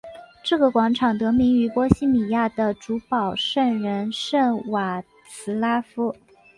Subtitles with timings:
[0.41, 6.15] 这个广场得名于波希米亚的主保圣人圣瓦茨拉夫。